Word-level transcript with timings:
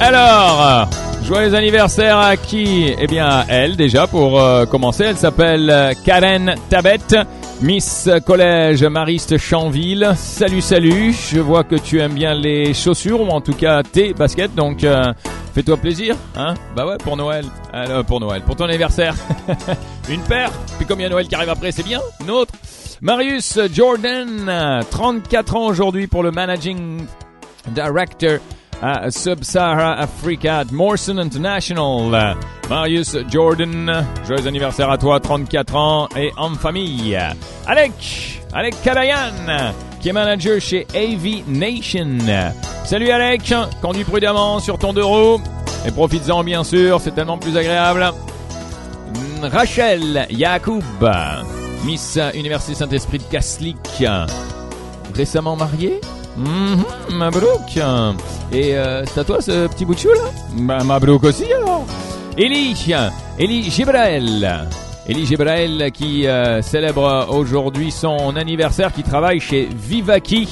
Alors, 0.00 0.88
joyeux 1.24 1.54
anniversaire 1.54 2.18
à 2.18 2.36
qui? 2.36 2.92
Eh 2.98 3.06
bien, 3.06 3.44
elle 3.48 3.76
déjà 3.76 4.06
pour 4.06 4.40
euh, 4.40 4.66
commencer. 4.66 5.04
Elle 5.04 5.16
s'appelle 5.16 5.70
euh, 5.70 5.92
Karen 6.04 6.56
Tabet, 6.68 6.98
Miss 7.62 8.10
Collège 8.26 8.84
Mariste 8.84 9.38
Chanville. 9.38 10.12
Salut, 10.16 10.60
salut. 10.60 11.14
Je 11.32 11.38
vois 11.40 11.64
que 11.64 11.76
tu 11.76 12.00
aimes 12.00 12.14
bien 12.14 12.34
les 12.34 12.74
chaussures 12.74 13.20
ou 13.20 13.28
en 13.28 13.40
tout 13.40 13.54
cas 13.54 13.82
tes 13.82 14.12
baskets. 14.12 14.54
Donc, 14.54 14.84
euh, 14.84 15.12
fais-toi 15.54 15.76
plaisir, 15.76 16.16
hein? 16.36 16.54
Bah 16.76 16.86
ouais, 16.86 16.98
pour 16.98 17.16
Noël. 17.16 17.46
Alors, 17.72 18.04
pour 18.04 18.20
Noël, 18.20 18.42
pour 18.42 18.56
ton 18.56 18.64
anniversaire. 18.64 19.14
Une 20.10 20.22
paire. 20.22 20.50
Puis 20.76 20.86
comme 20.86 21.00
il 21.00 21.04
y 21.04 21.06
a 21.06 21.10
Noël 21.10 21.28
qui 21.28 21.34
arrive 21.34 21.50
après, 21.50 21.70
c'est 21.72 21.84
bien. 21.84 22.00
Une. 22.20 22.44
Marius 23.00 23.58
Jordan, 23.72 24.82
34 24.90 25.56
ans 25.56 25.66
aujourd'hui 25.66 26.06
pour 26.06 26.22
le 26.22 26.30
managing 26.30 27.06
director 27.68 28.38
à 28.84 29.10
Sub-Sahara 29.10 29.94
Africa 29.94 30.58
at 30.58 30.66
Morrison 30.70 31.16
International. 31.16 32.36
Marius 32.68 33.16
Jordan, 33.30 34.04
joyeux 34.26 34.46
anniversaire 34.46 34.90
à 34.90 34.98
toi, 34.98 35.20
34 35.20 35.74
ans 35.74 36.08
et 36.14 36.30
en 36.36 36.52
famille. 36.54 37.18
Alec, 37.66 38.42
Alec 38.52 38.74
Kalayan, 38.82 39.72
qui 40.00 40.10
est 40.10 40.12
manager 40.12 40.60
chez 40.60 40.86
AV 40.94 41.48
Nation. 41.48 42.18
Salut 42.84 43.10
Alec, 43.10 43.54
conduis 43.80 44.04
prudemment 44.04 44.60
sur 44.60 44.78
ton 44.78 44.92
deux 44.92 45.04
roues 45.04 45.40
et 45.86 45.90
profites-en 45.90 46.44
bien 46.44 46.62
sûr, 46.62 47.00
c'est 47.00 47.14
tellement 47.14 47.38
plus 47.38 47.56
agréable. 47.56 48.12
Rachel 49.42 50.26
Yacoub, 50.28 50.82
Miss 51.86 52.18
Université 52.34 52.74
Saint-Esprit 52.74 53.18
de 53.18 53.24
Kaslik, 53.24 54.04
récemment 55.14 55.56
mariée? 55.56 56.02
Mhm, 56.36 56.84
Mabrouk. 57.16 57.76
Et 58.52 58.76
euh, 58.76 59.04
c'est 59.06 59.20
à 59.20 59.24
toi 59.24 59.40
ce 59.40 59.66
petit 59.68 59.84
bout 59.84 59.94
de 59.94 60.00
chou 60.00 60.08
là 60.08 60.30
Bah 60.52 60.84
Mabrouk 60.84 61.24
aussi 61.24 61.44
alors. 61.52 61.86
Eli, 62.36 62.74
Eli 63.38 63.70
Gibrael. 63.70 64.68
Eli 65.06 65.26
Gibrael 65.26 65.90
qui 65.92 66.26
euh, 66.26 66.62
célèbre 66.62 67.26
aujourd'hui 67.30 67.90
son 67.90 68.34
anniversaire, 68.36 68.92
qui 68.92 69.02
travaille 69.02 69.38
chez 69.38 69.68
Vivaki. 69.72 70.48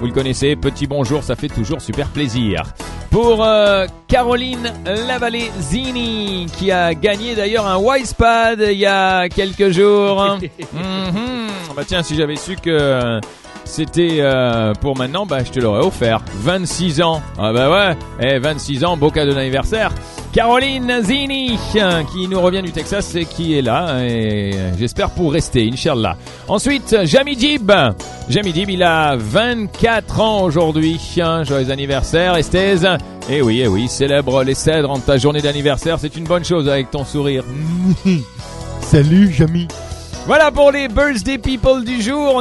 Vous 0.00 0.06
le 0.06 0.12
connaissez, 0.12 0.56
petit 0.56 0.86
bonjour, 0.86 1.22
ça 1.22 1.36
fait 1.36 1.48
toujours 1.48 1.80
super 1.80 2.08
plaisir. 2.08 2.62
Pour 3.10 3.44
euh, 3.44 3.86
Caroline 4.08 4.72
Lavallée-Zini, 4.86 6.46
qui 6.56 6.70
a 6.72 6.94
gagné 6.94 7.34
d'ailleurs 7.34 7.66
un 7.66 7.78
Wisepad 7.78 8.60
il 8.70 8.78
y 8.78 8.86
a 8.86 9.28
quelques 9.28 9.70
jours. 9.70 10.38
Mhm. 10.72 11.48
Bah 11.76 11.82
tiens, 11.86 12.02
si 12.02 12.16
j'avais 12.16 12.36
su 12.36 12.56
que 12.56 13.20
c'était 13.70 14.16
euh, 14.18 14.72
pour 14.74 14.98
maintenant, 14.98 15.26
bah, 15.26 15.44
je 15.44 15.50
te 15.50 15.60
l'aurais 15.60 15.84
offert. 15.86 16.20
26 16.42 17.02
ans. 17.02 17.22
Ah 17.38 17.52
bah 17.52 17.70
ouais, 17.70 17.96
eh, 18.20 18.38
26 18.38 18.84
ans, 18.84 18.96
beau 18.96 19.10
cadeau 19.10 19.32
d'anniversaire. 19.32 19.92
Caroline 20.32 21.00
Zini, 21.02 21.58
qui 21.72 22.28
nous 22.28 22.40
revient 22.40 22.62
du 22.62 22.72
Texas 22.72 23.14
et 23.14 23.24
qui 23.24 23.56
est 23.58 23.62
là, 23.62 24.04
et 24.04 24.52
j'espère 24.78 25.10
pour 25.10 25.32
rester, 25.32 25.68
Inch'Allah. 25.72 26.16
Ensuite, 26.46 26.96
Jamie 27.04 27.36
Dib. 27.36 27.72
Jamie 28.28 28.52
Dib, 28.52 28.70
il 28.70 28.82
a 28.82 29.16
24 29.16 30.20
ans 30.20 30.42
aujourd'hui. 30.42 31.00
Joyeux 31.16 31.70
anniversaire, 31.70 32.36
Esthez. 32.36 32.76
Eh 33.28 33.42
oui, 33.42 33.60
eh 33.62 33.68
oui, 33.68 33.88
célèbre 33.88 34.42
les 34.44 34.54
cèdres 34.54 34.90
en 34.90 34.98
ta 34.98 35.16
journée 35.16 35.40
d'anniversaire, 35.40 35.98
c'est 36.00 36.16
une 36.16 36.24
bonne 36.24 36.44
chose 36.44 36.68
avec 36.68 36.90
ton 36.90 37.04
sourire. 37.04 37.44
Salut, 38.80 39.32
Jamie. 39.32 39.68
Voilà 40.26 40.50
pour 40.52 40.70
les 40.70 40.88
birthday 40.88 41.38
people 41.38 41.84
du 41.84 42.00
jour. 42.00 42.38